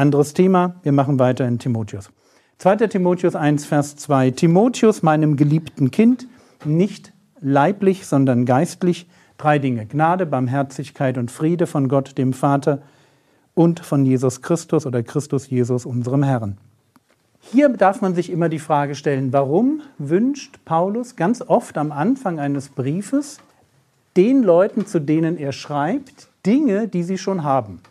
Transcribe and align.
Anderes 0.00 0.32
Thema, 0.32 0.76
wir 0.82 0.92
machen 0.92 1.18
weiter 1.18 1.46
in 1.46 1.58
Timotheus. 1.58 2.10
2. 2.56 2.86
Timotheus 2.86 3.36
1, 3.36 3.66
Vers 3.66 3.96
2. 3.96 4.30
Timotheus, 4.30 5.02
meinem 5.02 5.36
geliebten 5.36 5.90
Kind, 5.90 6.26
nicht 6.64 7.12
leiblich, 7.42 8.06
sondern 8.06 8.46
geistlich, 8.46 9.10
drei 9.36 9.58
Dinge. 9.58 9.84
Gnade, 9.84 10.24
Barmherzigkeit 10.24 11.18
und 11.18 11.30
Friede 11.30 11.66
von 11.66 11.86
Gott, 11.88 12.16
dem 12.16 12.32
Vater 12.32 12.80
und 13.52 13.80
von 13.80 14.06
Jesus 14.06 14.40
Christus 14.40 14.86
oder 14.86 15.02
Christus 15.02 15.50
Jesus, 15.50 15.84
unserem 15.84 16.22
Herrn. 16.22 16.56
Hier 17.38 17.68
darf 17.68 18.00
man 18.00 18.14
sich 18.14 18.30
immer 18.30 18.48
die 18.48 18.58
Frage 18.58 18.94
stellen, 18.94 19.34
warum 19.34 19.82
wünscht 19.98 20.64
Paulus 20.64 21.14
ganz 21.14 21.42
oft 21.42 21.76
am 21.76 21.92
Anfang 21.92 22.40
eines 22.40 22.70
Briefes 22.70 23.36
den 24.16 24.44
Leuten, 24.44 24.86
zu 24.86 24.98
denen 24.98 25.36
er 25.36 25.52
schreibt, 25.52 26.28
Dinge, 26.46 26.88
die 26.88 27.02
sie 27.02 27.18
schon 27.18 27.44
haben. 27.44 27.82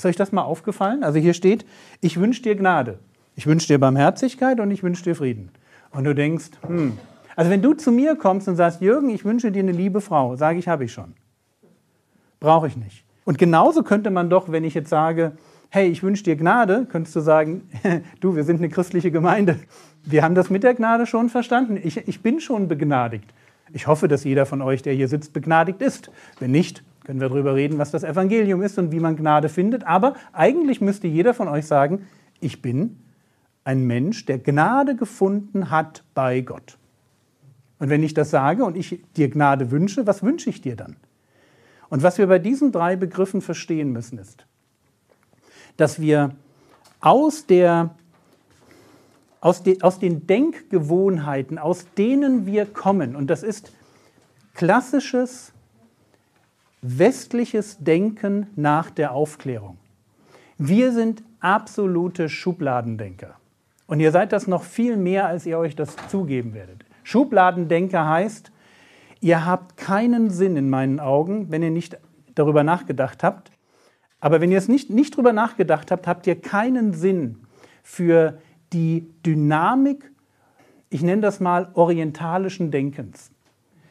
Ist 0.00 0.06
euch 0.06 0.16
das 0.16 0.32
mal 0.32 0.44
aufgefallen? 0.44 1.04
Also 1.04 1.18
hier 1.18 1.34
steht, 1.34 1.66
ich 2.00 2.18
wünsche 2.18 2.40
dir 2.40 2.56
Gnade, 2.56 3.00
ich 3.36 3.46
wünsche 3.46 3.66
dir 3.66 3.78
Barmherzigkeit 3.78 4.58
und 4.58 4.70
ich 4.70 4.82
wünsche 4.82 5.04
dir 5.04 5.14
Frieden. 5.14 5.50
Und 5.90 6.04
du 6.04 6.14
denkst, 6.14 6.52
hm. 6.66 6.96
Also 7.36 7.50
wenn 7.50 7.60
du 7.60 7.74
zu 7.74 7.92
mir 7.92 8.16
kommst 8.16 8.48
und 8.48 8.56
sagst, 8.56 8.80
Jürgen, 8.80 9.10
ich 9.10 9.26
wünsche 9.26 9.52
dir 9.52 9.62
eine 9.62 9.72
liebe 9.72 10.00
Frau, 10.00 10.36
sage 10.36 10.58
ich, 10.58 10.68
habe 10.68 10.86
ich 10.86 10.92
schon. 10.94 11.12
Brauche 12.38 12.66
ich 12.66 12.78
nicht. 12.78 13.04
Und 13.26 13.36
genauso 13.36 13.82
könnte 13.82 14.08
man 14.08 14.30
doch, 14.30 14.50
wenn 14.50 14.64
ich 14.64 14.72
jetzt 14.72 14.88
sage, 14.88 15.32
hey, 15.68 15.90
ich 15.90 16.02
wünsche 16.02 16.24
dir 16.24 16.36
Gnade, 16.36 16.86
könntest 16.90 17.14
du 17.14 17.20
sagen, 17.20 17.68
du, 18.20 18.34
wir 18.36 18.44
sind 18.44 18.56
eine 18.56 18.70
christliche 18.70 19.10
Gemeinde. 19.10 19.56
Wir 20.02 20.22
haben 20.22 20.34
das 20.34 20.48
mit 20.48 20.62
der 20.62 20.72
Gnade 20.72 21.04
schon 21.04 21.28
verstanden. 21.28 21.78
Ich, 21.82 22.08
ich 22.08 22.22
bin 22.22 22.40
schon 22.40 22.68
begnadigt. 22.68 23.34
Ich 23.74 23.86
hoffe, 23.86 24.08
dass 24.08 24.24
jeder 24.24 24.46
von 24.46 24.62
euch, 24.62 24.80
der 24.80 24.94
hier 24.94 25.08
sitzt, 25.08 25.34
begnadigt 25.34 25.82
ist. 25.82 26.10
Wenn 26.38 26.52
nicht, 26.52 26.82
können 27.04 27.20
wir 27.20 27.28
darüber 27.28 27.54
reden, 27.54 27.78
was 27.78 27.90
das 27.90 28.04
Evangelium 28.04 28.62
ist 28.62 28.78
und 28.78 28.92
wie 28.92 29.00
man 29.00 29.16
Gnade 29.16 29.48
findet. 29.48 29.86
Aber 29.86 30.14
eigentlich 30.32 30.80
müsste 30.80 31.06
jeder 31.06 31.34
von 31.34 31.48
euch 31.48 31.66
sagen, 31.66 32.06
ich 32.40 32.62
bin 32.62 32.98
ein 33.64 33.86
Mensch, 33.86 34.26
der 34.26 34.38
Gnade 34.38 34.96
gefunden 34.96 35.70
hat 35.70 36.04
bei 36.14 36.40
Gott. 36.40 36.78
Und 37.78 37.88
wenn 37.88 38.02
ich 38.02 38.14
das 38.14 38.30
sage 38.30 38.64
und 38.64 38.76
ich 38.76 39.02
dir 39.16 39.30
Gnade 39.30 39.70
wünsche, 39.70 40.06
was 40.06 40.22
wünsche 40.22 40.50
ich 40.50 40.60
dir 40.60 40.76
dann? 40.76 40.96
Und 41.88 42.02
was 42.02 42.18
wir 42.18 42.26
bei 42.26 42.38
diesen 42.38 42.72
drei 42.72 42.96
Begriffen 42.96 43.40
verstehen 43.40 43.90
müssen, 43.92 44.18
ist, 44.18 44.46
dass 45.76 46.00
wir 46.00 46.36
aus, 47.00 47.46
der, 47.46 47.94
aus, 49.40 49.62
de, 49.62 49.80
aus 49.82 49.98
den 49.98 50.26
Denkgewohnheiten, 50.26 51.58
aus 51.58 51.86
denen 51.96 52.46
wir 52.46 52.66
kommen, 52.66 53.16
und 53.16 53.28
das 53.28 53.42
ist 53.42 53.72
klassisches 54.54 55.52
westliches 56.82 57.78
Denken 57.78 58.46
nach 58.56 58.90
der 58.90 59.12
Aufklärung. 59.12 59.78
Wir 60.58 60.92
sind 60.92 61.22
absolute 61.40 62.28
Schubladendenker. 62.28 63.36
Und 63.86 64.00
ihr 64.00 64.12
seid 64.12 64.32
das 64.32 64.46
noch 64.46 64.62
viel 64.62 64.96
mehr, 64.96 65.26
als 65.26 65.46
ihr 65.46 65.58
euch 65.58 65.74
das 65.74 65.96
zugeben 66.08 66.54
werdet. 66.54 66.84
Schubladendenker 67.02 68.08
heißt, 68.08 68.52
ihr 69.20 69.46
habt 69.46 69.76
keinen 69.76 70.30
Sinn 70.30 70.56
in 70.56 70.70
meinen 70.70 71.00
Augen, 71.00 71.50
wenn 71.50 71.62
ihr 71.62 71.70
nicht 71.70 71.98
darüber 72.34 72.62
nachgedacht 72.62 73.22
habt. 73.24 73.50
Aber 74.20 74.40
wenn 74.40 74.52
ihr 74.52 74.58
es 74.58 74.68
nicht, 74.68 74.90
nicht 74.90 75.14
darüber 75.14 75.32
nachgedacht 75.32 75.90
habt, 75.90 76.06
habt 76.06 76.26
ihr 76.26 76.40
keinen 76.40 76.92
Sinn 76.92 77.38
für 77.82 78.38
die 78.72 79.10
Dynamik, 79.26 80.10
ich 80.90 81.02
nenne 81.02 81.22
das 81.22 81.40
mal 81.40 81.70
orientalischen 81.74 82.70
Denkens. 82.70 83.30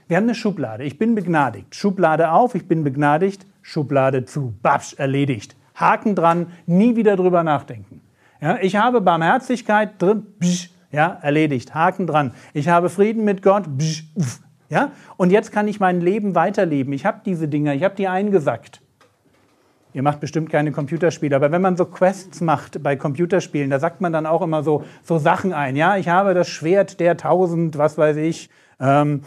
Wir 0.09 0.18
haben 0.18 0.24
eine 0.24 0.34
Schublade. 0.34 0.86
Ich 0.86 0.97
bin 0.97 1.14
begnadigt. 1.14 1.75
Schublade 1.75 2.31
auf, 2.31 2.56
ich 2.56 2.68
bin 2.68 2.84
begnadigt. 2.84 3.46
Schublade 3.62 4.25
zu. 4.25 4.56
Babsch, 4.64 4.96
erledigt. 4.97 5.56
Haken 5.75 6.16
dran, 6.16 6.47
nie 6.66 6.96
wieder 6.96 7.16
drüber 7.16 7.44
nachdenken. 7.44 8.02
Ja, 8.42 8.58
ich 8.59 8.75
habe 8.75 9.02
Barmherzigkeit 9.02 10.02
drin, 10.02 10.25
bsch, 10.40 10.72
ja, 10.92 11.20
erledigt. 11.22 11.75
Haken 11.75 12.08
dran. 12.08 12.31
Ich 12.56 12.70
habe 12.70 12.90
Frieden 12.90 13.24
mit 13.24 13.44
Gott, 13.44 13.66
bsch, 13.78 14.06
uff, 14.16 14.40
ja, 14.68 14.94
und 15.16 15.30
jetzt 15.31 15.52
kann 15.52 15.68
ich 15.68 15.80
mein 15.80 16.02
Leben 16.02 16.34
weiterleben. 16.34 16.91
Ich 16.91 17.06
habe 17.06 17.22
diese 17.24 17.47
Dinger, 17.47 17.76
ich 17.76 17.84
habe 17.84 17.94
die 17.94 18.08
eingesackt. 18.08 18.81
Ihr 19.94 20.02
macht 20.02 20.22
bestimmt 20.22 20.50
keine 20.50 20.72
Computerspiele, 20.72 21.36
aber 21.36 21.52
wenn 21.52 21.62
man 21.62 21.78
so 21.78 21.86
Quests 21.86 22.41
macht 22.41 22.81
bei 22.81 22.96
Computerspielen, 22.96 23.70
da 23.70 23.78
sagt 23.78 24.02
man 24.02 24.12
dann 24.12 24.26
auch 24.26 24.41
immer 24.41 24.64
so, 24.64 24.86
so 25.03 25.20
Sachen 25.20 25.53
ein. 25.53 25.76
Ja, 25.76 25.97
ich 25.97 26.09
habe 26.09 26.34
das 26.34 26.50
Schwert 26.50 27.00
der 27.00 27.16
tausend, 27.16 27.78
was 27.78 27.96
weiß 28.00 28.18
ich, 28.18 28.50
ähm, 28.80 29.22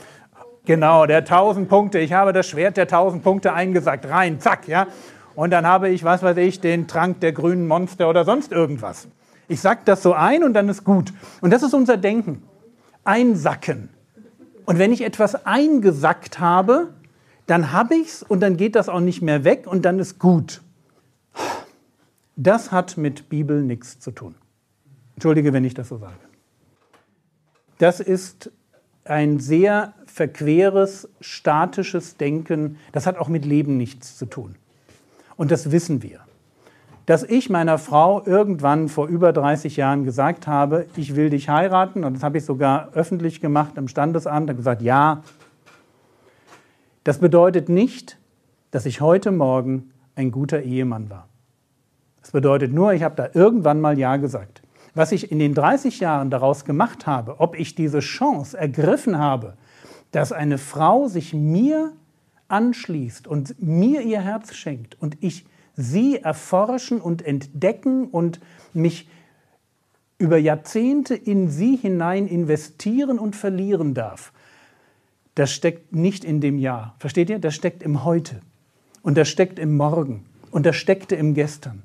Genau, 0.65 1.07
der 1.07 1.19
1000 1.19 1.69
Punkte. 1.69 1.99
Ich 1.99 2.13
habe 2.13 2.33
das 2.33 2.47
Schwert 2.47 2.77
der 2.77 2.85
1000 2.85 3.23
Punkte 3.23 3.53
eingesackt. 3.53 4.09
Rein, 4.09 4.41
zack, 4.41 4.69
ja. 4.69 4.87
Und 5.35 5.51
dann 5.51 5.67
habe 5.67 5.89
ich, 5.89 6.05
was 6.05 6.23
weiß 6.23 6.37
ich, 6.37 6.61
den 6.61 6.87
Trank 6.87 7.21
der 7.21 7.33
grünen 7.33 7.67
Monster 7.67 8.09
oder 8.09 8.25
sonst 8.25 8.53
irgendwas. 8.53 9.09
Ich 9.49 9.61
sack 9.61 9.85
das 9.87 10.03
so 10.03 10.13
ein 10.13 10.45
und 10.45 10.55
dann 10.55 10.69
ist 10.69 10.85
gut. 10.85 11.13
Und 11.41 11.51
das 11.51 11.63
ist 11.63 11.75
unser 11.75 11.97
Denken. 11.97 12.43
Einsacken. 13.05 13.89
Und 14.65 14.79
wenn 14.79 14.93
ich 14.93 15.03
etwas 15.03 15.47
eingesackt 15.47 16.39
habe, 16.39 16.91
dann 17.47 17.73
habe 17.73 17.97
ich 17.97 18.09
es 18.09 18.23
und 18.23 18.41
dann 18.41 18.57
geht 18.57 18.77
das 18.77 18.89
auch 18.89 19.01
nicht 19.01 19.21
mehr 19.21 19.43
weg 19.43 19.67
und 19.67 19.85
dann 19.85 19.99
ist 19.99 20.21
gut. 20.21 20.63
Das 22.37 22.71
hat 22.71 22.97
mit 22.97 23.29
Bibel 23.29 23.63
nichts 23.63 23.99
zu 23.99 24.13
tun. 24.13 24.37
Entschuldige, 25.17 25.53
wenn 25.53 25.65
ich 25.65 25.75
das 25.75 25.89
so 25.89 25.99
sage. 25.99 26.15
Das 27.79 27.99
ist 27.99 28.53
ein 29.05 29.41
sehr 29.41 29.95
verqueres, 30.13 31.09
statisches 31.21 32.19
Denken, 32.19 32.77
das 32.93 33.07
hat 33.07 33.17
auch 33.17 33.29
mit 33.29 33.47
Leben 33.47 33.79
nichts 33.79 34.19
zu 34.19 34.27
tun. 34.27 34.57
Und 35.37 35.51
das 35.51 35.73
wissen 35.73 36.03
wir. 36.03 36.21
Dass 37.07 37.23
ich 37.23 37.49
meiner 37.51 37.79
Frau 37.79 38.25
irgendwann 38.25 38.89
vor 38.89 39.09
über 39.09 39.33
30 39.33 39.77
Jahren 39.77 40.05
gesagt 40.05 40.47
habe, 40.47 40.87
ich 40.97 41.17
will 41.17 41.31
dich 41.31 41.49
heiraten, 41.49 42.05
und 42.05 42.15
das 42.15 42.23
habe 42.23 42.39
ich 42.39 42.45
sogar 42.45 42.91
öffentlich 42.93 43.41
gemacht 43.41 43.73
im 43.77 43.89
Standesamt, 43.89 44.51
habe 44.51 44.57
gesagt, 44.57 44.83
ja. 44.83 45.23
Das 47.05 47.19
bedeutet 47.19 47.69
nicht, 47.69 48.19
dass 48.71 48.87
ich 48.87 49.01
heute 49.01 49.33
Morgen 49.33 49.91
ein 50.15 50.31
guter 50.31 50.61
Ehemann 50.63 51.11
war. 51.11 51.27
Das 52.21 52.33
bedeutet 52.33 52.73
nur, 52.73 52.93
ich 52.93 53.03
habe 53.03 53.17
da 53.17 53.31
irgendwann 53.33 53.81
mal 53.81 53.99
Ja 53.99 54.17
gesagt. 54.19 54.63
Was 54.95 55.11
ich 55.11 55.33
in 55.33 55.39
den 55.39 55.55
30 55.55 56.01
Jahren 56.01 56.29
daraus 56.29 56.67
gemacht 56.67 57.07
habe, 57.07 57.41
ob 57.41 57.59
ich 57.59 57.75
diese 57.75 58.01
Chance 58.01 58.57
ergriffen 58.59 59.19
habe, 59.19 59.55
dass 60.13 60.31
eine 60.31 60.59
Frau 60.59 61.09
sich 61.09 61.35
mir 61.35 61.93
anschließt 62.49 63.27
und 63.27 63.61
mir 63.61 64.03
ihr 64.03 64.21
Herz 64.21 64.55
schenkt 64.55 64.97
und 65.01 65.17
ich 65.21 65.47
sie 65.75 66.19
erforschen 66.19 67.01
und 67.01 67.23
entdecken 67.23 68.07
und 68.07 68.41
mich 68.75 69.09
über 70.19 70.39
Jahrzehnte 70.39 71.15
in 71.15 71.49
sie 71.49 71.77
hinein 71.77 72.29
investieren 72.29 73.19
und 73.19 73.35
verlieren 73.35 73.95
darf, 73.95 74.33
das 75.35 75.53
steckt 75.53 75.95
nicht 75.95 76.25
in 76.25 76.41
dem 76.41 76.59
Jahr. 76.59 76.95
Versteht 76.99 77.31
ihr? 77.31 77.39
Das 77.39 77.55
steckt 77.55 77.83
im 77.83 78.05
Heute. 78.05 78.41
Und 79.03 79.17
das 79.17 79.29
steckt 79.29 79.59
im 79.59 79.77
Morgen. 79.77 80.27
Und 80.51 80.67
das 80.67 80.77
steckte 80.77 81.17
im 81.17 81.35
Gestern. 81.35 81.83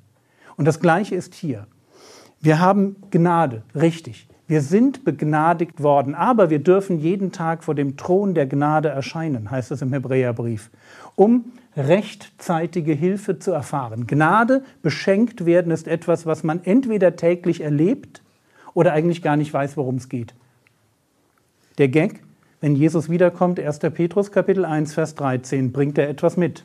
Und 0.57 0.65
das 0.65 0.81
Gleiche 0.81 1.15
ist 1.15 1.33
hier. 1.33 1.65
Wir 2.41 2.59
haben 2.59 2.97
Gnade, 3.09 3.63
richtig. 3.73 4.27
Wir 4.47 4.61
sind 4.61 5.03
begnadigt 5.03 5.83
worden, 5.83 6.15
aber 6.15 6.49
wir 6.49 6.59
dürfen 6.59 6.99
jeden 6.99 7.33
Tag 7.33 7.65
vor 7.65 7.75
dem 7.75 7.97
Thron 7.97 8.33
der 8.33 8.47
Gnade 8.47 8.87
erscheinen, 8.87 9.51
heißt 9.51 9.71
es 9.71 9.81
im 9.81 9.91
Hebräerbrief, 9.91 10.69
um 11.15 11.51
rechtzeitige 11.75 12.93
Hilfe 12.93 13.39
zu 13.39 13.51
erfahren. 13.51 14.07
Gnade, 14.07 14.63
beschenkt 14.81 15.45
werden, 15.45 15.71
ist 15.71 15.87
etwas, 15.87 16.25
was 16.25 16.43
man 16.43 16.63
entweder 16.63 17.17
täglich 17.17 17.59
erlebt 17.59 18.21
oder 18.73 18.93
eigentlich 18.93 19.21
gar 19.21 19.35
nicht 19.35 19.53
weiß, 19.53 19.75
worum 19.75 19.95
es 19.95 20.07
geht. 20.07 20.33
Der 21.77 21.89
Gag, 21.89 22.21
wenn 22.61 22.75
Jesus 22.75 23.09
wiederkommt, 23.09 23.59
1. 23.59 23.79
Petrus 23.79 24.31
Kapitel 24.31 24.63
1, 24.63 24.93
Vers 24.93 25.15
13, 25.15 25.73
bringt 25.73 25.97
er 25.97 26.07
etwas 26.07 26.37
mit. 26.37 26.63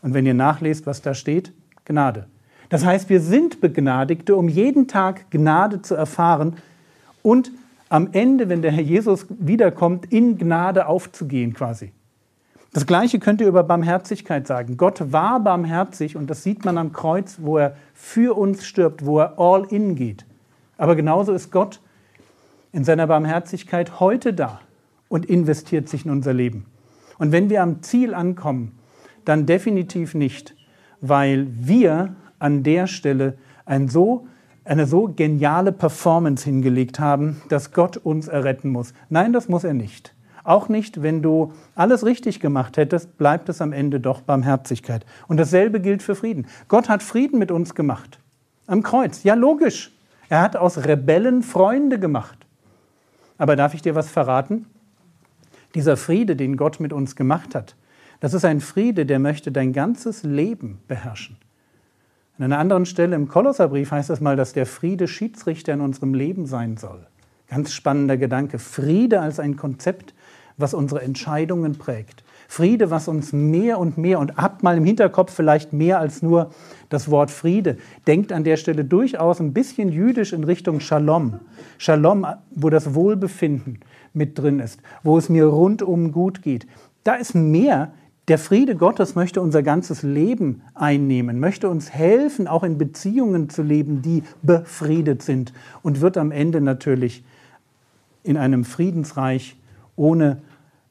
Und 0.00 0.14
wenn 0.14 0.26
ihr 0.26 0.34
nachlest, 0.34 0.86
was 0.86 1.02
da 1.02 1.12
steht, 1.12 1.52
Gnade. 1.84 2.26
Das 2.68 2.84
heißt, 2.84 3.10
wir 3.10 3.20
sind 3.20 3.60
Begnadigte, 3.60 4.36
um 4.36 4.48
jeden 4.48 4.86
Tag 4.86 5.30
Gnade 5.30 5.82
zu 5.82 5.94
erfahren, 5.94 6.56
und 7.26 7.50
am 7.88 8.10
Ende, 8.12 8.48
wenn 8.48 8.62
der 8.62 8.70
Herr 8.70 8.84
Jesus 8.84 9.26
wiederkommt, 9.28 10.12
in 10.12 10.38
Gnade 10.38 10.86
aufzugehen 10.86 11.54
quasi. 11.54 11.90
Das 12.72 12.86
Gleiche 12.86 13.18
könnt 13.18 13.40
ihr 13.40 13.48
über 13.48 13.64
Barmherzigkeit 13.64 14.46
sagen. 14.46 14.76
Gott 14.76 15.12
war 15.12 15.40
barmherzig 15.40 16.14
und 16.14 16.30
das 16.30 16.44
sieht 16.44 16.64
man 16.64 16.78
am 16.78 16.92
Kreuz, 16.92 17.38
wo 17.40 17.58
er 17.58 17.76
für 17.94 18.38
uns 18.38 18.64
stirbt, 18.64 19.04
wo 19.04 19.18
er 19.18 19.40
all 19.40 19.64
in 19.64 19.96
geht. 19.96 20.24
Aber 20.78 20.94
genauso 20.94 21.32
ist 21.32 21.50
Gott 21.50 21.80
in 22.70 22.84
seiner 22.84 23.08
Barmherzigkeit 23.08 23.98
heute 23.98 24.32
da 24.32 24.60
und 25.08 25.26
investiert 25.26 25.88
sich 25.88 26.04
in 26.04 26.12
unser 26.12 26.32
Leben. 26.32 26.66
Und 27.18 27.32
wenn 27.32 27.50
wir 27.50 27.60
am 27.60 27.82
Ziel 27.82 28.14
ankommen, 28.14 28.78
dann 29.24 29.46
definitiv 29.46 30.14
nicht, 30.14 30.54
weil 31.00 31.48
wir 31.50 32.14
an 32.38 32.62
der 32.62 32.86
Stelle 32.86 33.36
ein 33.64 33.88
so, 33.88 34.28
eine 34.66 34.86
so 34.86 35.08
geniale 35.08 35.72
Performance 35.72 36.44
hingelegt 36.44 36.98
haben, 36.98 37.40
dass 37.48 37.72
Gott 37.72 37.96
uns 37.96 38.28
erretten 38.28 38.70
muss. 38.70 38.92
Nein, 39.08 39.32
das 39.32 39.48
muss 39.48 39.64
er 39.64 39.74
nicht. 39.74 40.14
Auch 40.44 40.68
nicht, 40.68 41.02
wenn 41.02 41.22
du 41.22 41.52
alles 41.74 42.04
richtig 42.04 42.40
gemacht 42.40 42.76
hättest, 42.76 43.18
bleibt 43.18 43.48
es 43.48 43.60
am 43.60 43.72
Ende 43.72 44.00
doch 44.00 44.20
Barmherzigkeit. 44.20 45.04
Und 45.28 45.38
dasselbe 45.38 45.80
gilt 45.80 46.02
für 46.02 46.14
Frieden. 46.14 46.46
Gott 46.68 46.88
hat 46.88 47.02
Frieden 47.02 47.38
mit 47.38 47.50
uns 47.50 47.74
gemacht. 47.74 48.20
Am 48.66 48.82
Kreuz. 48.82 49.22
Ja, 49.24 49.34
logisch. 49.34 49.92
Er 50.28 50.42
hat 50.42 50.56
aus 50.56 50.84
Rebellen 50.84 51.42
Freunde 51.42 51.98
gemacht. 51.98 52.46
Aber 53.38 53.56
darf 53.56 53.74
ich 53.74 53.82
dir 53.82 53.94
was 53.94 54.10
verraten? 54.10 54.66
Dieser 55.74 55.96
Friede, 55.96 56.36
den 56.36 56.56
Gott 56.56 56.80
mit 56.80 56.92
uns 56.92 57.16
gemacht 57.16 57.54
hat, 57.54 57.76
das 58.20 58.32
ist 58.32 58.44
ein 58.44 58.60
Friede, 58.60 59.04
der 59.04 59.18
möchte 59.18 59.52
dein 59.52 59.72
ganzes 59.72 60.22
Leben 60.22 60.80
beherrschen. 60.88 61.36
An 62.38 62.44
einer 62.44 62.58
anderen 62.58 62.84
Stelle 62.84 63.16
im 63.16 63.28
Kolosserbrief 63.28 63.90
heißt 63.90 64.10
es 64.10 64.20
mal, 64.20 64.36
dass 64.36 64.52
der 64.52 64.66
Friede 64.66 65.08
Schiedsrichter 65.08 65.72
in 65.72 65.80
unserem 65.80 66.12
Leben 66.12 66.44
sein 66.44 66.76
soll. 66.76 67.06
Ganz 67.48 67.72
spannender 67.72 68.18
Gedanke. 68.18 68.58
Friede 68.58 69.20
als 69.20 69.40
ein 69.40 69.56
Konzept, 69.56 70.12
was 70.58 70.74
unsere 70.74 71.00
Entscheidungen 71.00 71.78
prägt. 71.78 72.24
Friede, 72.46 72.90
was 72.90 73.08
uns 73.08 73.32
mehr 73.32 73.78
und 73.78 73.96
mehr 73.96 74.18
und 74.18 74.36
habt 74.36 74.62
mal 74.62 74.76
im 74.76 74.84
Hinterkopf 74.84 75.32
vielleicht 75.32 75.72
mehr 75.72 75.98
als 75.98 76.22
nur 76.22 76.50
das 76.90 77.10
Wort 77.10 77.30
Friede. 77.30 77.78
Denkt 78.06 78.32
an 78.32 78.44
der 78.44 78.58
Stelle 78.58 78.84
durchaus 78.84 79.40
ein 79.40 79.54
bisschen 79.54 79.90
jüdisch 79.90 80.34
in 80.34 80.44
Richtung 80.44 80.80
Shalom. 80.80 81.40
Shalom, 81.78 82.26
wo 82.50 82.68
das 82.68 82.94
Wohlbefinden 82.94 83.80
mit 84.12 84.38
drin 84.38 84.60
ist, 84.60 84.80
wo 85.02 85.16
es 85.16 85.30
mir 85.30 85.46
rundum 85.46 86.12
gut 86.12 86.42
geht. 86.42 86.66
Da 87.02 87.14
ist 87.14 87.34
mehr. 87.34 87.92
Der 88.28 88.38
Friede 88.38 88.74
Gottes 88.74 89.14
möchte 89.14 89.40
unser 89.40 89.62
ganzes 89.62 90.02
Leben 90.02 90.62
einnehmen, 90.74 91.38
möchte 91.38 91.68
uns 91.68 91.90
helfen, 91.90 92.48
auch 92.48 92.64
in 92.64 92.76
Beziehungen 92.76 93.48
zu 93.48 93.62
leben, 93.62 94.02
die 94.02 94.24
befriedet 94.42 95.22
sind 95.22 95.52
und 95.82 96.00
wird 96.00 96.16
am 96.16 96.32
Ende 96.32 96.60
natürlich 96.60 97.22
in 98.24 98.36
einem 98.36 98.64
Friedensreich 98.64 99.56
ohne 99.94 100.42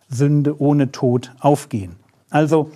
Sünde, 0.07 0.61
ohne 0.61 0.93
Tod 0.93 1.33
aufgehen. 1.39 1.97
Also, 2.29 2.71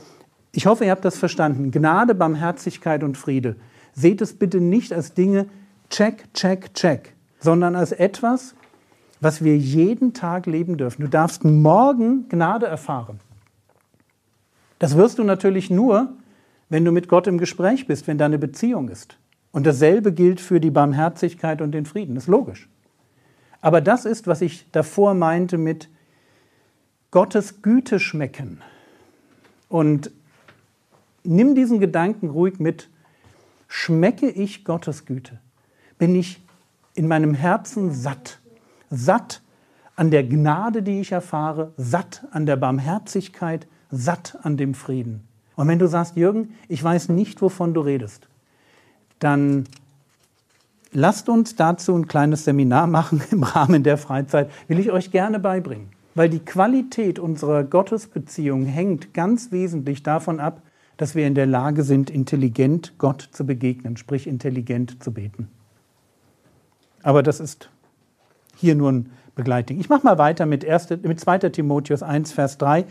ich 0.51 0.65
hoffe, 0.65 0.83
ihr 0.83 0.91
habt 0.91 1.05
das 1.05 1.17
verstanden. 1.17 1.71
Gnade, 1.71 2.13
Barmherzigkeit 2.13 3.03
und 3.03 3.17
Friede. 3.17 3.55
Seht 3.93 4.19
es 4.21 4.33
bitte 4.33 4.59
nicht 4.59 4.91
als 4.91 5.13
Dinge, 5.13 5.45
check, 5.89 6.33
check, 6.33 6.73
check, 6.73 7.13
sondern 7.39 7.77
als 7.77 7.93
etwas, 7.93 8.55
was 9.21 9.41
wir 9.41 9.57
jeden 9.57 10.13
Tag 10.13 10.47
leben 10.47 10.75
dürfen. 10.75 11.03
Du 11.03 11.07
darfst 11.07 11.45
morgen 11.45 12.27
Gnade 12.27 12.65
erfahren. 12.65 13.19
Das 14.79 14.95
wirst 14.95 15.19
du 15.19 15.23
natürlich 15.23 15.69
nur, 15.69 16.13
wenn 16.69 16.85
du 16.85 16.91
mit 16.91 17.07
Gott 17.09 17.27
im 17.27 17.37
Gespräch 17.37 17.87
bist, 17.87 18.07
wenn 18.07 18.17
da 18.17 18.25
eine 18.25 18.39
Beziehung 18.39 18.89
ist. 18.89 19.17
Und 19.51 19.65
dasselbe 19.65 20.13
gilt 20.13 20.39
für 20.39 20.59
die 20.59 20.71
Barmherzigkeit 20.71 21.61
und 21.61 21.71
den 21.71 21.85
Frieden. 21.85 22.15
Das 22.15 22.25
ist 22.25 22.29
logisch. 22.29 22.69
Aber 23.61 23.81
das 23.81 24.05
ist, 24.05 24.27
was 24.27 24.41
ich 24.41 24.71
davor 24.71 25.13
meinte 25.13 25.57
mit 25.57 25.89
Gottes 27.11 27.61
Güte 27.61 27.99
schmecken. 27.99 28.61
Und 29.67 30.11
nimm 31.23 31.55
diesen 31.55 31.79
Gedanken 31.79 32.29
ruhig 32.29 32.59
mit. 32.59 32.89
Schmecke 33.67 34.29
ich 34.29 34.63
Gottes 34.63 35.05
Güte? 35.05 35.39
Bin 35.97 36.15
ich 36.15 36.41
in 36.95 37.07
meinem 37.07 37.33
Herzen 37.33 37.91
satt? 37.91 38.39
Satt 38.89 39.41
an 39.95 40.11
der 40.11 40.23
Gnade, 40.23 40.81
die 40.81 41.01
ich 41.01 41.11
erfahre, 41.11 41.73
satt 41.77 42.25
an 42.31 42.45
der 42.45 42.55
Barmherzigkeit, 42.55 43.67
satt 43.91 44.37
an 44.43 44.57
dem 44.57 44.73
Frieden. 44.73 45.23
Und 45.55 45.67
wenn 45.67 45.79
du 45.79 45.87
sagst, 45.87 46.15
Jürgen, 46.15 46.55
ich 46.67 46.83
weiß 46.83 47.09
nicht, 47.09 47.41
wovon 47.41 47.73
du 47.73 47.81
redest, 47.81 48.27
dann 49.19 49.65
lasst 50.91 51.29
uns 51.29 51.55
dazu 51.55 51.95
ein 51.95 52.07
kleines 52.07 52.45
Seminar 52.45 52.87
machen 52.87 53.21
im 53.31 53.43
Rahmen 53.43 53.83
der 53.83 53.97
Freizeit. 53.97 54.49
Will 54.67 54.79
ich 54.79 54.91
euch 54.91 55.11
gerne 55.11 55.39
beibringen. 55.39 55.89
Weil 56.15 56.29
die 56.29 56.39
Qualität 56.39 57.19
unserer 57.19 57.63
Gottesbeziehung 57.63 58.65
hängt 58.65 59.13
ganz 59.13 59.51
wesentlich 59.51 60.03
davon 60.03 60.39
ab, 60.39 60.61
dass 60.97 61.15
wir 61.15 61.25
in 61.25 61.35
der 61.35 61.45
Lage 61.45 61.83
sind, 61.83 62.09
intelligent 62.09 62.97
Gott 62.97 63.29
zu 63.31 63.45
begegnen, 63.45 63.95
sprich 63.95 64.27
intelligent 64.27 65.01
zu 65.01 65.13
beten. 65.13 65.47
Aber 67.03 67.23
das 67.23 67.39
ist 67.39 67.69
hier 68.57 68.75
nur 68.75 68.91
ein 68.91 69.11
Begleitung. 69.35 69.79
Ich 69.79 69.87
mache 69.87 70.05
mal 70.05 70.17
weiter 70.17 70.45
mit, 70.45 70.65
1, 70.65 70.89
mit 71.03 71.19
2. 71.19 71.37
Timotheus 71.49 72.03
1, 72.03 72.33
Vers 72.33 72.57
3. 72.57 72.85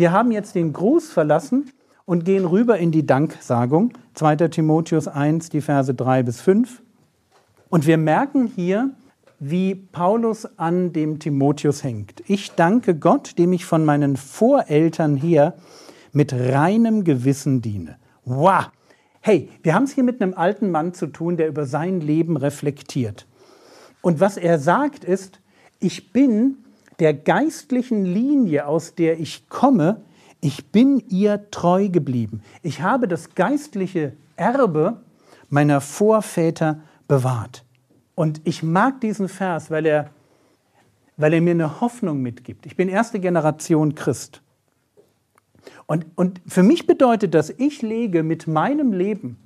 Wir 0.00 0.12
haben 0.12 0.32
jetzt 0.32 0.54
den 0.54 0.72
Gruß 0.72 1.10
verlassen 1.10 1.72
und 2.06 2.24
gehen 2.24 2.46
rüber 2.46 2.78
in 2.78 2.90
die 2.90 3.04
Danksagung. 3.04 3.92
2. 4.14 4.48
Timotheus 4.48 5.08
1, 5.08 5.50
die 5.50 5.60
Verse 5.60 5.92
3 5.92 6.22
bis 6.22 6.40
5. 6.40 6.80
Und 7.68 7.86
wir 7.86 7.98
merken 7.98 8.46
hier, 8.46 8.92
wie 9.40 9.74
Paulus 9.74 10.58
an 10.58 10.94
dem 10.94 11.18
Timotheus 11.18 11.84
hängt. 11.84 12.22
Ich 12.28 12.52
danke 12.52 12.94
Gott, 12.94 13.36
dem 13.36 13.52
ich 13.52 13.66
von 13.66 13.84
meinen 13.84 14.16
Voreltern 14.16 15.16
her 15.16 15.52
mit 16.12 16.32
reinem 16.32 17.04
Gewissen 17.04 17.60
diene. 17.60 17.98
Wow! 18.24 18.70
Hey, 19.20 19.50
wir 19.62 19.74
haben 19.74 19.84
es 19.84 19.92
hier 19.92 20.04
mit 20.04 20.22
einem 20.22 20.32
alten 20.32 20.70
Mann 20.70 20.94
zu 20.94 21.08
tun, 21.08 21.36
der 21.36 21.46
über 21.48 21.66
sein 21.66 22.00
Leben 22.00 22.38
reflektiert. 22.38 23.26
Und 24.00 24.18
was 24.18 24.38
er 24.38 24.58
sagt 24.58 25.04
ist, 25.04 25.40
ich 25.78 26.10
bin 26.10 26.56
der 27.00 27.14
geistlichen 27.14 28.04
Linie, 28.04 28.66
aus 28.66 28.94
der 28.94 29.18
ich 29.18 29.48
komme, 29.48 30.02
ich 30.40 30.70
bin 30.70 31.02
ihr 31.08 31.50
treu 31.50 31.88
geblieben. 31.88 32.42
Ich 32.62 32.82
habe 32.82 33.08
das 33.08 33.34
geistliche 33.34 34.12
Erbe 34.36 35.00
meiner 35.48 35.80
Vorväter 35.80 36.80
bewahrt. 37.08 37.64
Und 38.14 38.40
ich 38.44 38.62
mag 38.62 39.00
diesen 39.00 39.28
Vers, 39.28 39.70
weil 39.70 39.86
er, 39.86 40.10
weil 41.16 41.34
er 41.34 41.40
mir 41.40 41.52
eine 41.52 41.80
Hoffnung 41.80 42.22
mitgibt. 42.22 42.66
Ich 42.66 42.76
bin 42.76 42.88
erste 42.88 43.20
Generation 43.20 43.94
Christ. 43.94 44.42
Und, 45.86 46.06
und 46.14 46.40
für 46.46 46.62
mich 46.62 46.86
bedeutet 46.86 47.34
das, 47.34 47.50
ich 47.50 47.82
lege 47.82 48.22
mit 48.22 48.46
meinem 48.46 48.92
Leben, 48.92 49.36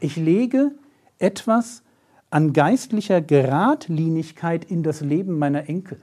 ich 0.00 0.16
lege 0.16 0.72
etwas 1.18 1.82
an 2.30 2.52
geistlicher 2.52 3.20
Geradlinigkeit 3.20 4.64
in 4.64 4.82
das 4.82 5.00
Leben 5.00 5.38
meiner 5.38 5.68
Enkel. 5.68 5.98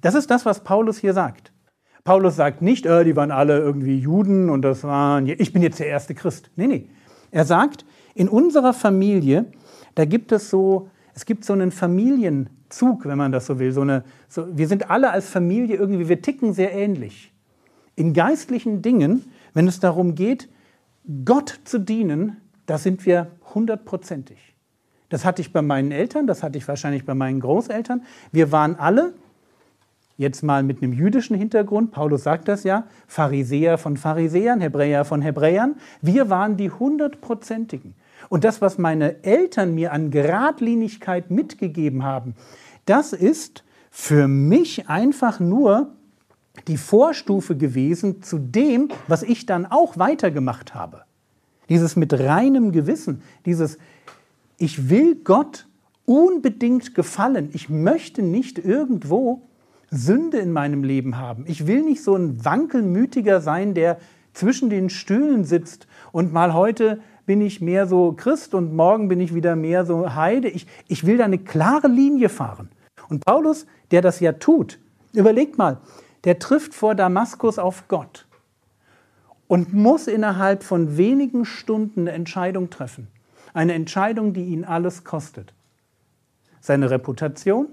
Das 0.00 0.14
ist 0.14 0.30
das, 0.30 0.46
was 0.46 0.64
Paulus 0.64 0.98
hier 0.98 1.12
sagt. 1.12 1.52
Paulus 2.04 2.36
sagt 2.36 2.62
nicht, 2.62 2.86
äh, 2.86 3.04
die 3.04 3.16
waren 3.16 3.30
alle 3.30 3.58
irgendwie 3.58 3.98
Juden 3.98 4.48
und 4.48 4.62
das 4.62 4.84
waren, 4.84 5.26
ich 5.26 5.52
bin 5.52 5.62
jetzt 5.62 5.80
der 5.80 5.88
erste 5.88 6.14
Christ. 6.14 6.50
Nee, 6.56 6.66
nee. 6.66 6.88
Er 7.30 7.44
sagt, 7.44 7.84
in 8.14 8.28
unserer 8.28 8.72
Familie 8.72 9.46
da 9.94 10.04
gibt 10.04 10.32
es 10.32 10.50
so, 10.50 10.88
es 11.14 11.26
gibt 11.26 11.44
so 11.44 11.52
einen 11.52 11.70
Familienzug, 11.70 13.06
wenn 13.06 13.18
man 13.18 13.32
das 13.32 13.46
so 13.46 13.58
will. 13.58 13.72
So 13.72 13.82
eine, 13.82 14.04
so, 14.28 14.46
wir 14.56 14.68
sind 14.68 14.90
alle 14.90 15.10
als 15.10 15.28
Familie 15.28 15.76
irgendwie, 15.76 16.08
wir 16.08 16.22
ticken 16.22 16.52
sehr 16.52 16.72
ähnlich. 16.72 17.32
In 17.96 18.12
geistlichen 18.12 18.82
Dingen, 18.82 19.24
wenn 19.52 19.68
es 19.68 19.80
darum 19.80 20.14
geht, 20.14 20.48
Gott 21.24 21.60
zu 21.64 21.78
dienen, 21.78 22.36
da 22.66 22.78
sind 22.78 23.04
wir 23.04 23.32
hundertprozentig. 23.54 24.38
Das 25.08 25.24
hatte 25.24 25.42
ich 25.42 25.52
bei 25.52 25.60
meinen 25.60 25.90
Eltern, 25.90 26.26
das 26.26 26.42
hatte 26.42 26.56
ich 26.56 26.68
wahrscheinlich 26.68 27.04
bei 27.04 27.14
meinen 27.14 27.40
Großeltern. 27.40 28.04
Wir 28.30 28.52
waren 28.52 28.76
alle, 28.76 29.14
jetzt 30.20 30.42
mal 30.42 30.62
mit 30.62 30.82
einem 30.82 30.92
jüdischen 30.92 31.34
Hintergrund, 31.34 31.92
Paulus 31.92 32.24
sagt 32.24 32.46
das 32.46 32.62
ja, 32.62 32.84
Pharisäer 33.06 33.78
von 33.78 33.96
Pharisäern, 33.96 34.60
Hebräer 34.60 35.06
von 35.06 35.22
Hebräern. 35.22 35.76
Wir 36.02 36.28
waren 36.28 36.58
die 36.58 36.70
hundertprozentigen. 36.70 37.94
Und 38.28 38.44
das, 38.44 38.60
was 38.60 38.76
meine 38.76 39.24
Eltern 39.24 39.74
mir 39.74 39.92
an 39.92 40.10
Geradlinigkeit 40.10 41.30
mitgegeben 41.30 42.04
haben, 42.04 42.34
das 42.84 43.14
ist 43.14 43.64
für 43.90 44.28
mich 44.28 44.90
einfach 44.90 45.40
nur 45.40 45.88
die 46.68 46.76
Vorstufe 46.76 47.56
gewesen 47.56 48.22
zu 48.22 48.38
dem, 48.38 48.90
was 49.08 49.22
ich 49.22 49.46
dann 49.46 49.64
auch 49.64 49.96
weitergemacht 49.96 50.74
habe. 50.74 51.04
Dieses 51.70 51.96
mit 51.96 52.12
reinem 52.12 52.72
Gewissen, 52.72 53.22
dieses 53.46 53.78
ich 54.58 54.90
will 54.90 55.14
Gott 55.14 55.66
unbedingt 56.04 56.94
gefallen. 56.94 57.48
Ich 57.54 57.70
möchte 57.70 58.20
nicht 58.20 58.58
irgendwo 58.58 59.46
Sünde 59.90 60.38
in 60.38 60.52
meinem 60.52 60.84
Leben 60.84 61.18
haben. 61.18 61.44
Ich 61.46 61.66
will 61.66 61.82
nicht 61.82 62.02
so 62.02 62.14
ein 62.14 62.44
Wankelmütiger 62.44 63.40
sein, 63.40 63.74
der 63.74 63.98
zwischen 64.32 64.70
den 64.70 64.90
Stühlen 64.90 65.44
sitzt 65.44 65.86
und 66.12 66.32
mal 66.32 66.54
heute 66.54 67.00
bin 67.26 67.40
ich 67.40 67.60
mehr 67.60 67.86
so 67.86 68.12
Christ 68.12 68.54
und 68.54 68.74
morgen 68.74 69.08
bin 69.08 69.20
ich 69.20 69.34
wieder 69.34 69.56
mehr 69.56 69.84
so 69.84 70.14
Heide. 70.14 70.48
Ich, 70.48 70.66
ich 70.88 71.06
will 71.06 71.18
da 71.18 71.24
eine 71.24 71.38
klare 71.38 71.88
Linie 71.88 72.28
fahren. 72.28 72.70
Und 73.08 73.24
Paulus, 73.24 73.66
der 73.90 74.02
das 74.02 74.20
ja 74.20 74.32
tut, 74.32 74.78
überlegt 75.12 75.58
mal, 75.58 75.78
der 76.24 76.38
trifft 76.38 76.74
vor 76.74 76.94
Damaskus 76.94 77.58
auf 77.58 77.88
Gott 77.88 78.26
und 79.48 79.72
muss 79.72 80.06
innerhalb 80.06 80.62
von 80.62 80.96
wenigen 80.96 81.44
Stunden 81.44 82.02
eine 82.02 82.12
Entscheidung 82.12 82.70
treffen. 82.70 83.08
Eine 83.52 83.74
Entscheidung, 83.74 84.32
die 84.32 84.44
ihn 84.44 84.64
alles 84.64 85.02
kostet. 85.04 85.52
seine 86.60 86.90
Reputation. 86.90 87.68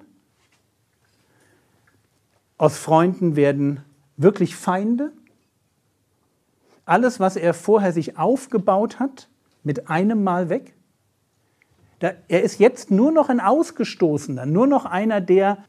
Aus 2.57 2.77
Freunden 2.77 3.35
werden 3.35 3.81
wirklich 4.15 4.55
Feinde. 4.55 5.11
Alles, 6.85 7.19
was 7.19 7.35
er 7.35 7.53
vorher 7.53 7.93
sich 7.93 8.17
aufgebaut 8.17 8.99
hat, 8.99 9.29
mit 9.63 9.89
einem 9.89 10.23
Mal 10.23 10.49
weg. 10.49 10.73
Da, 11.99 12.11
er 12.27 12.43
ist 12.43 12.59
jetzt 12.59 12.91
nur 12.91 13.11
noch 13.11 13.29
ein 13.29 13.39
Ausgestoßener, 13.39 14.45
nur 14.45 14.67
noch 14.67 14.85
einer, 14.85 15.19
der 15.19 15.65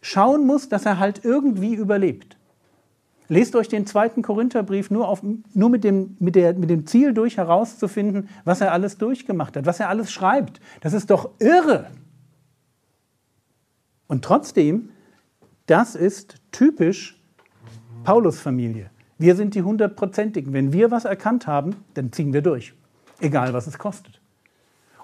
schauen 0.00 0.46
muss, 0.46 0.68
dass 0.68 0.86
er 0.86 0.98
halt 0.98 1.24
irgendwie 1.24 1.74
überlebt. 1.74 2.36
Lest 3.28 3.56
euch 3.56 3.68
den 3.68 3.86
zweiten 3.86 4.22
Korintherbrief 4.22 4.90
nur, 4.90 5.08
auf, 5.08 5.22
nur 5.22 5.70
mit, 5.70 5.82
dem, 5.82 6.16
mit, 6.20 6.34
der, 6.34 6.52
mit 6.54 6.68
dem 6.68 6.86
Ziel 6.86 7.14
durch 7.14 7.38
herauszufinden, 7.38 8.28
was 8.44 8.60
er 8.60 8.72
alles 8.72 8.98
durchgemacht 8.98 9.56
hat, 9.56 9.66
was 9.66 9.80
er 9.80 9.88
alles 9.88 10.12
schreibt. 10.12 10.60
Das 10.82 10.92
ist 10.92 11.10
doch 11.10 11.30
irre. 11.38 11.90
Und 14.06 14.24
trotzdem, 14.24 14.90
das 15.66 15.94
ist 15.94 16.36
typisch 16.52 17.20
Paulus-Familie. 18.04 18.90
Wir 19.18 19.36
sind 19.36 19.54
die 19.54 19.62
hundertprozentigen. 19.62 20.52
Wenn 20.52 20.72
wir 20.72 20.90
was 20.90 21.04
erkannt 21.04 21.46
haben, 21.46 21.76
dann 21.94 22.12
ziehen 22.12 22.32
wir 22.32 22.42
durch, 22.42 22.74
egal 23.20 23.52
was 23.52 23.66
es 23.66 23.78
kostet. 23.78 24.20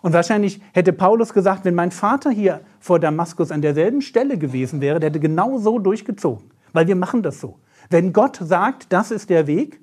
Und 0.02 0.12
wahrscheinlich 0.12 0.60
hätte 0.72 0.92
Paulus 0.92 1.32
gesagt, 1.32 1.64
wenn 1.64 1.74
mein 1.74 1.90
Vater 1.90 2.30
hier 2.30 2.60
vor 2.78 2.98
Damaskus 2.98 3.50
an 3.50 3.62
derselben 3.62 4.02
Stelle 4.02 4.38
gewesen 4.38 4.80
wäre, 4.80 4.98
der 4.98 5.10
hätte 5.10 5.20
genau 5.20 5.58
so 5.58 5.78
durchgezogen, 5.78 6.50
weil 6.72 6.86
wir 6.86 6.96
machen 6.96 7.22
das 7.22 7.40
so. 7.40 7.58
Wenn 7.90 8.12
Gott 8.12 8.38
sagt, 8.42 8.92
das 8.92 9.10
ist 9.10 9.30
der 9.30 9.46
Weg 9.46 9.80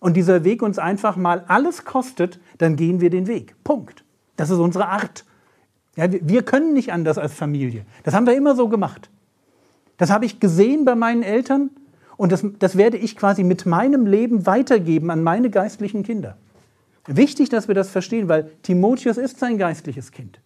und 0.00 0.16
dieser 0.16 0.44
Weg 0.44 0.62
uns 0.62 0.78
einfach 0.78 1.16
mal 1.16 1.44
alles 1.48 1.84
kostet, 1.84 2.40
dann 2.58 2.76
gehen 2.76 3.00
wir 3.00 3.10
den 3.10 3.26
Weg. 3.26 3.54
Punkt. 3.62 4.04
Das 4.36 4.50
ist 4.50 4.58
unsere 4.58 4.88
Art. 4.88 5.24
Ja, 5.96 6.06
wir 6.10 6.42
können 6.42 6.72
nicht 6.72 6.92
anders 6.92 7.18
als 7.18 7.34
Familie. 7.34 7.84
Das 8.04 8.14
haben 8.14 8.26
wir 8.26 8.34
immer 8.34 8.56
so 8.56 8.68
gemacht. 8.68 9.10
Das 10.02 10.10
habe 10.10 10.24
ich 10.24 10.40
gesehen 10.40 10.84
bei 10.84 10.96
meinen 10.96 11.22
Eltern 11.22 11.70
und 12.16 12.32
das, 12.32 12.44
das 12.58 12.76
werde 12.76 12.96
ich 12.96 13.16
quasi 13.16 13.44
mit 13.44 13.66
meinem 13.66 14.04
Leben 14.04 14.46
weitergeben 14.46 15.12
an 15.12 15.22
meine 15.22 15.48
geistlichen 15.48 16.02
Kinder. 16.02 16.36
Wichtig, 17.06 17.50
dass 17.50 17.68
wir 17.68 17.76
das 17.76 17.88
verstehen, 17.88 18.28
weil 18.28 18.50
Timotheus 18.64 19.16
ist 19.16 19.38
sein 19.38 19.58
geistliches 19.58 20.10
Kind. 20.10 20.40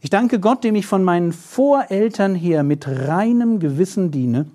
Ich 0.00 0.08
danke 0.08 0.40
Gott, 0.40 0.64
dem 0.64 0.74
ich 0.74 0.86
von 0.86 1.04
meinen 1.04 1.32
Voreltern 1.32 2.34
her 2.34 2.62
mit 2.62 2.88
reinem 2.88 3.58
Gewissen 3.58 4.10
diene, 4.10 4.46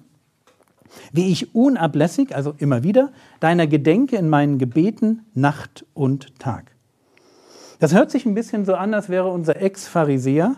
wie 1.12 1.32
ich 1.32 1.54
unablässig, 1.54 2.36
also 2.36 2.56
immer 2.58 2.82
wieder, 2.82 3.12
deiner 3.40 3.68
gedenke 3.68 4.16
in 4.16 4.30
meinen 4.30 4.58
Gebeten 4.58 5.28
Nacht 5.36 5.86
und 5.94 6.40
Tag. 6.40 6.72
Das 7.78 7.94
hört 7.94 8.10
sich 8.10 8.26
ein 8.26 8.34
bisschen 8.34 8.66
so 8.66 8.74
an, 8.74 8.96
als 8.96 9.10
wäre 9.10 9.28
unser 9.28 9.62
Ex-Pharisäer 9.62 10.56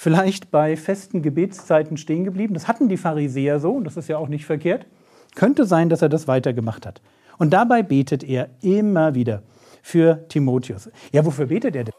vielleicht 0.00 0.50
bei 0.50 0.78
festen 0.78 1.20
Gebetszeiten 1.20 1.98
stehen 1.98 2.24
geblieben. 2.24 2.54
Das 2.54 2.66
hatten 2.66 2.88
die 2.88 2.96
Pharisäer 2.96 3.60
so, 3.60 3.72
und 3.72 3.84
das 3.84 3.98
ist 3.98 4.08
ja 4.08 4.16
auch 4.16 4.28
nicht 4.28 4.46
verkehrt. 4.46 4.86
Könnte 5.34 5.66
sein, 5.66 5.90
dass 5.90 6.00
er 6.00 6.08
das 6.08 6.26
weitergemacht 6.26 6.86
hat. 6.86 7.02
Und 7.36 7.50
dabei 7.50 7.82
betet 7.82 8.24
er 8.24 8.48
immer 8.62 9.14
wieder 9.14 9.42
für 9.82 10.26
Timotheus. 10.28 10.88
Ja, 11.12 11.26
wofür 11.26 11.46
betet 11.46 11.76
er 11.76 11.84
denn? 11.84 11.94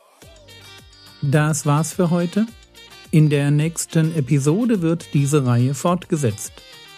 Das 1.22 1.68
war's 1.68 1.94
für 1.94 2.10
heute. 2.10 2.48
In 3.12 3.30
der 3.30 3.52
nächsten 3.52 4.18
Episode 4.18 4.82
wird 4.82 5.14
diese 5.14 5.46
Reihe 5.46 5.76
fortgesetzt. 5.76 6.54